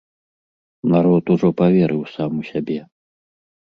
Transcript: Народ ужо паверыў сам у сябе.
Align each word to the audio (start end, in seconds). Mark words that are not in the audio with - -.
Народ 0.93 1.25
ужо 1.35 1.49
паверыў 1.61 2.03
сам 2.15 2.31
у 2.43 2.49
сябе. 2.51 2.79